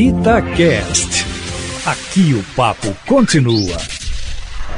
[0.00, 1.26] Itacast.
[1.84, 3.76] Aqui o papo continua.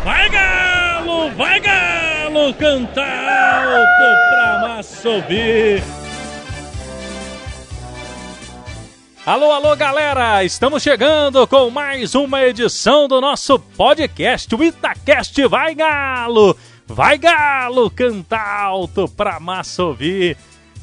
[0.02, 5.08] Vai galo, vai galo, canta alto pra massa.
[9.24, 10.42] Alô, alô, galera!
[10.42, 16.56] Estamos chegando com mais uma edição do nosso podcast, o Itacast Vai Galo!
[16.84, 19.84] Vai Galo, canta alto pra massa.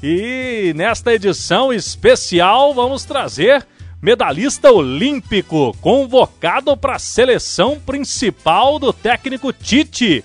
[0.01, 3.67] E nesta edição especial vamos trazer
[4.01, 10.23] medalhista olímpico convocado para a seleção principal do técnico Tite.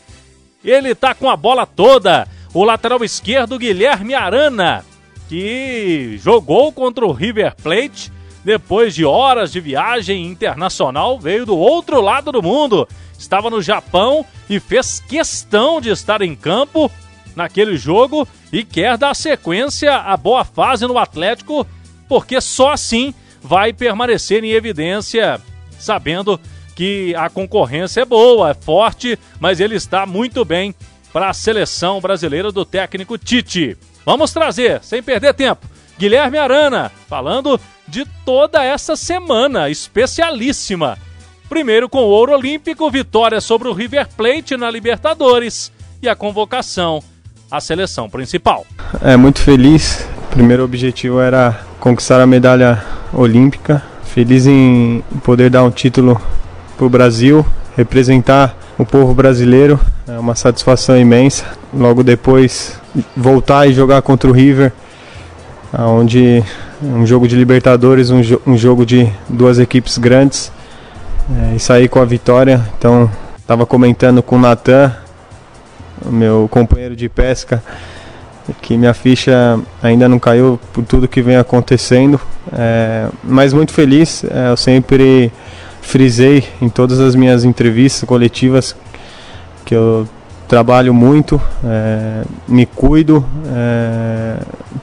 [0.65, 2.29] Ele tá com a bola toda.
[2.53, 4.85] O lateral esquerdo Guilherme Arana,
[5.29, 8.13] que jogou contra o River Plate
[8.45, 12.87] depois de horas de viagem internacional, veio do outro lado do mundo.
[13.19, 16.91] Estava no Japão e fez questão de estar em campo
[17.35, 21.67] naquele jogo e quer dar sequência à boa fase no Atlético,
[22.07, 23.13] porque só assim
[23.45, 25.39] vai permanecer em evidência,
[25.79, 26.41] sabendo
[26.75, 30.75] que a concorrência é boa, é forte, mas ele está muito bem
[31.13, 33.77] para a seleção brasileira do técnico Tite.
[34.05, 35.67] Vamos trazer, sem perder tempo,
[35.99, 40.99] Guilherme Arana, falando de toda essa semana especialíssima.
[41.49, 45.71] Primeiro com o ouro olímpico, vitória sobre o River Plate na Libertadores
[46.03, 47.03] e a convocação
[47.51, 48.67] à seleção principal.
[49.03, 50.09] É muito feliz.
[50.31, 53.83] Primeiro objetivo era conquistar a medalha olímpica.
[54.05, 56.21] Feliz em poder dar um título
[56.77, 57.45] para o Brasil,
[57.77, 59.79] representar o povo brasileiro.
[60.07, 61.45] É uma satisfação imensa.
[61.73, 62.79] Logo depois
[63.17, 64.73] voltar e jogar contra o River,
[65.73, 66.43] onde
[66.83, 70.53] um jogo de Libertadores, um, jo um jogo de duas equipes grandes
[71.31, 72.61] é, e sair com a vitória.
[72.79, 74.95] Então, estava comentando com o Natan,
[76.07, 77.63] meu companheiro de pesca,
[78.61, 82.21] que minha ficha ainda não caiu por tudo que vem acontecendo,
[82.53, 84.25] é, mas muito feliz.
[84.25, 85.33] É, eu sempre
[85.81, 88.75] frisei em todas as minhas entrevistas coletivas
[89.65, 90.07] que eu
[90.47, 94.37] trabalho muito, é, me cuido é,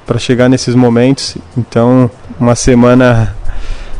[0.05, 1.37] para chegar nesses momentos.
[1.55, 2.09] Então,
[2.39, 3.35] uma semana,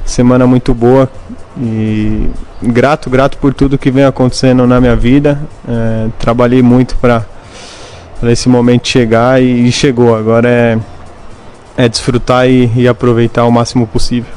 [0.05, 1.09] semana muito boa
[1.57, 2.29] e
[2.61, 5.39] grato, grato por tudo que vem acontecendo na minha vida.
[5.67, 7.25] É, trabalhei muito para
[8.29, 10.15] esse momento chegar e, e, chegou.
[10.15, 10.79] Agora é,
[11.77, 14.31] é desfrutar e, e aproveitar o máximo possível.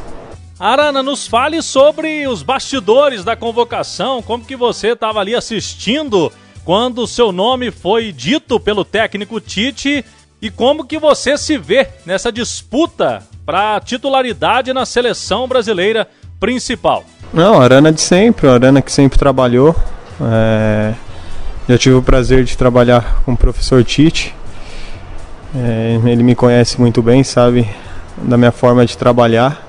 [0.58, 6.32] Arana, nos fale sobre os bastidores da convocação, como que você estava ali assistindo
[6.64, 10.04] quando o seu nome foi dito pelo técnico Tite
[10.40, 16.08] e como que você se vê nessa disputa para titularidade na seleção brasileira
[16.40, 17.04] principal?
[17.32, 19.74] Não, Arana de sempre, Arana que sempre trabalhou.
[20.20, 20.94] É...
[21.66, 24.34] Já tive o prazer de trabalhar com o professor Tite.
[25.54, 25.98] É...
[26.04, 27.68] Ele me conhece muito bem, sabe
[28.16, 29.66] da minha forma de trabalhar,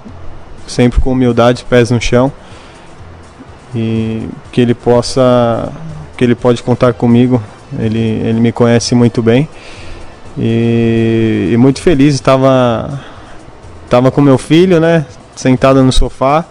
[0.67, 2.31] sempre com humildade, pés no chão.
[3.73, 5.71] E que ele possa
[6.17, 7.41] que ele pode contar comigo.
[7.77, 9.47] Ele, ele me conhece muito bem.
[10.37, 13.01] E, e muito feliz, estava
[13.89, 16.43] tava com meu filho, né, sentado no sofá,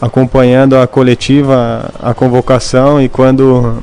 [0.00, 3.82] acompanhando a coletiva, a convocação e quando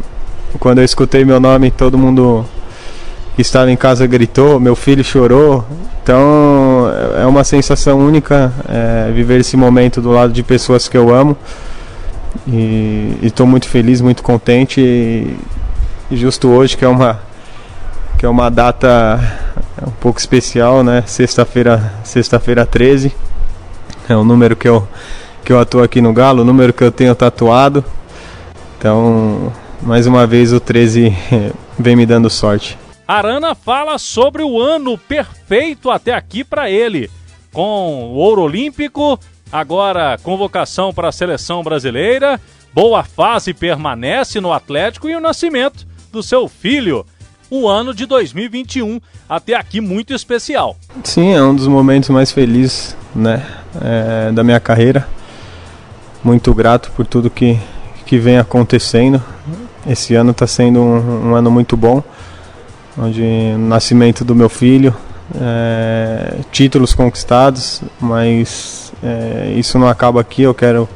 [0.60, 2.46] quando eu escutei meu nome, todo mundo
[3.36, 5.66] que estava em casa gritou, meu filho chorou.
[6.02, 11.14] Então é uma sensação única é, viver esse momento do lado de pessoas que eu
[11.14, 11.36] amo.
[12.48, 14.80] E estou muito feliz, muito contente.
[14.82, 15.38] E,
[16.12, 17.20] justo hoje, que é uma,
[18.18, 19.20] que é uma data
[19.86, 21.04] um pouco especial, né?
[21.08, 23.14] Sexta-feira sexta-feira 13.
[24.08, 24.88] É o número que eu,
[25.44, 27.84] que eu atuo aqui no Galo, o número que eu tenho tatuado.
[28.78, 31.14] Então, mais uma vez, o 13
[31.78, 32.78] vem me dando sorte.
[33.08, 37.10] Arana fala sobre o ano perfeito até aqui para ele,
[37.52, 39.20] com o ouro olímpico
[39.52, 42.42] Agora, convocação para a seleção brasileira,
[42.74, 47.06] boa fase permanece no Atlético e o nascimento do seu filho.
[47.50, 49.00] O ano de 2021,
[49.30, 50.76] até aqui muito especial.
[51.04, 53.46] Sim, é um dos momentos mais felizes né,
[53.82, 55.08] é, da minha carreira.
[56.24, 57.58] Muito grato por tudo que,
[58.06, 59.24] que vem acontecendo.
[59.88, 62.04] Esse ano está sendo um, um ano muito bom,
[62.98, 63.24] onde
[63.58, 64.96] nascimento do meu filho,
[65.40, 70.44] é, títulos conquistados, mas é, isso não acaba aqui.
[70.44, 70.88] Eu quero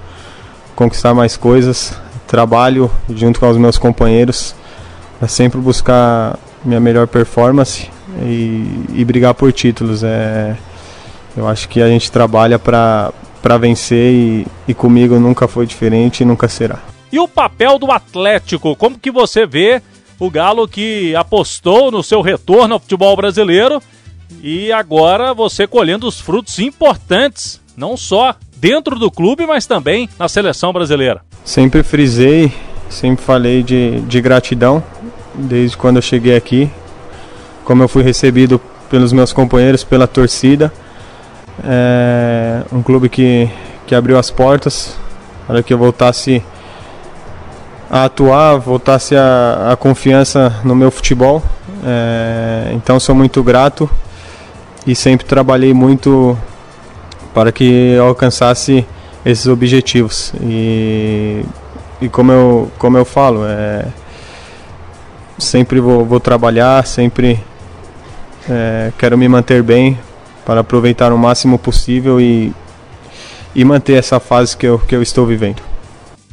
[0.76, 1.94] conquistar mais coisas.
[2.28, 4.56] Trabalho junto com os meus companheiros
[5.18, 7.90] para sempre buscar minha melhor performance
[8.22, 10.04] e, e brigar por títulos.
[10.04, 10.56] É,
[11.36, 13.12] eu acho que a gente trabalha para
[13.60, 16.80] vencer e, e comigo nunca foi diferente e nunca será.
[17.12, 19.82] E o papel do Atlético, como que você vê
[20.20, 23.82] o Galo que apostou no seu retorno ao futebol brasileiro
[24.44, 30.28] e agora você colhendo os frutos importantes, não só dentro do clube, mas também na
[30.28, 31.22] seleção brasileira.
[31.44, 32.52] Sempre frisei,
[32.90, 34.84] sempre falei de, de gratidão
[35.34, 36.70] desde quando eu cheguei aqui,
[37.64, 40.72] como eu fui recebido pelos meus companheiros, pela torcida.
[41.64, 43.50] É um clube que,
[43.88, 44.96] que abriu as portas
[45.48, 46.44] para que eu voltasse
[47.90, 51.42] a atuar, voltasse a, a confiança no meu futebol.
[51.84, 53.90] É, então sou muito grato
[54.86, 56.38] e sempre trabalhei muito
[57.34, 58.86] para que eu alcançasse
[59.26, 60.34] esses objetivos.
[60.42, 61.44] E,
[62.02, 63.86] e como, eu, como eu falo, é,
[65.38, 67.44] sempre vou, vou trabalhar, sempre
[68.50, 69.98] é, quero me manter bem
[70.46, 72.54] para aproveitar o máximo possível e,
[73.56, 75.69] e manter essa fase que eu, que eu estou vivendo.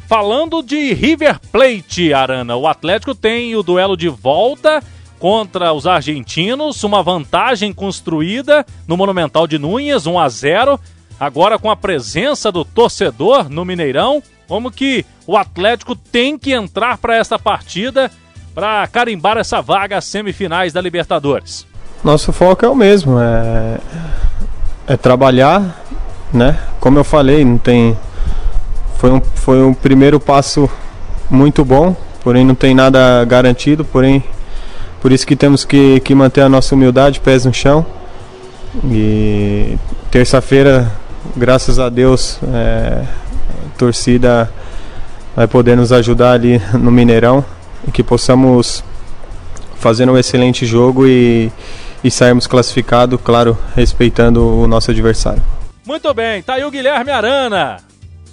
[0.06, 4.80] Falando de River Plate, Arana, o Atlético tem o duelo de volta
[5.18, 10.80] contra os argentinos, uma vantagem construída no Monumental de Núñez, 1 a 0.
[11.18, 16.98] Agora com a presença do torcedor no Mineirão, como que o Atlético tem que entrar
[16.98, 18.08] para essa partida
[18.54, 21.66] para carimbar essa vaga às semifinais da Libertadores?
[22.04, 23.80] Nosso foco é o mesmo, é,
[24.86, 25.84] é trabalhar,
[26.32, 26.60] né?
[26.78, 27.96] Como eu falei, não tem
[28.98, 30.68] foi um, foi um primeiro passo
[31.30, 34.22] muito bom, porém não tem nada garantido, porém
[35.00, 37.84] por isso que temos que, que manter a nossa humildade, pés no chão.
[38.84, 39.76] E
[40.10, 40.90] terça-feira,
[41.36, 43.02] graças a Deus, é,
[43.66, 44.50] a torcida
[45.34, 47.44] vai poder nos ajudar ali no Mineirão
[47.86, 48.82] e que possamos
[49.78, 51.52] fazer um excelente jogo e,
[52.02, 55.42] e sairmos classificados, claro, respeitando o nosso adversário.
[55.86, 57.85] Muito bem, tá aí o Guilherme Arana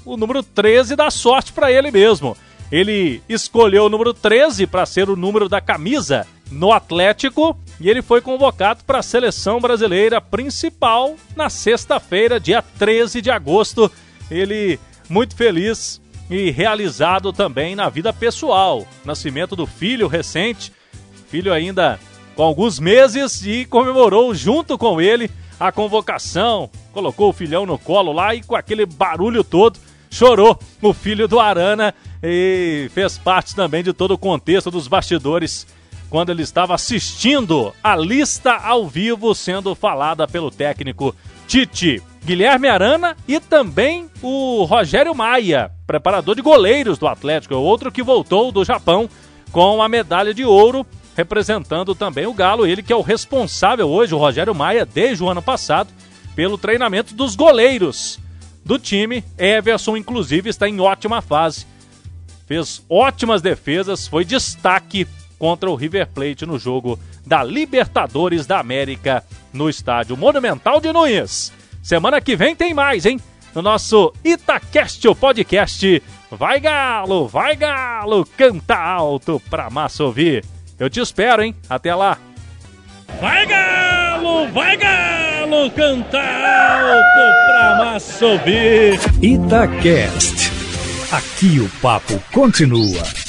[0.06, 2.36] o número 13 dá sorte para ele mesmo.
[2.72, 8.02] Ele escolheu o número 13 para ser o número da camisa no Atlético e ele
[8.02, 13.92] foi convocado para a seleção brasileira principal na sexta-feira, dia 13 de agosto.
[14.30, 14.80] Ele
[15.10, 18.88] muito feliz e realizado também na vida pessoal.
[19.06, 20.72] Nascimento do filho recente,
[21.28, 22.00] filho ainda
[22.36, 25.30] com alguns meses e comemorou junto com ele
[25.60, 29.80] a convocação, colocou o filhão no colo lá e com aquele barulho todo
[30.14, 35.66] chorou o filho do Arana e fez parte também de todo o contexto dos bastidores
[36.08, 41.16] quando ele estava assistindo a lista ao vivo sendo falada pelo técnico
[41.48, 42.02] Tite.
[42.24, 48.52] Guilherme Arana e também o Rogério Maia, preparador de goleiros do Atlético, outro que voltou
[48.52, 49.10] do Japão
[49.52, 50.86] com a medalha de ouro,
[51.18, 55.30] representando também o Galo, ele que é o responsável hoje, o Rogério Maia, desde o
[55.30, 55.90] ano passado,
[56.36, 58.23] pelo treinamento dos goleiros
[58.64, 59.24] do time.
[59.38, 61.66] Everson, inclusive, está em ótima fase.
[62.46, 65.08] Fez ótimas defesas, foi destaque
[65.40, 71.52] contra o River Plate no jogo da Libertadores da América no estádio Monumental de Nunes.
[71.82, 73.20] Semana que vem tem mais, hein?
[73.54, 76.02] No nosso Itacast, o podcast.
[76.32, 80.44] Vai Galo, vai Galo, canta alto pra massa ouvir.
[80.80, 81.56] Eu te espero, hein?
[81.70, 82.18] Até lá.
[83.22, 85.03] Vai Galo, vai Galo,
[85.76, 89.00] canta alto pra massa ouvir.
[89.22, 90.52] Itacast.
[91.12, 93.23] Aqui o papo continua.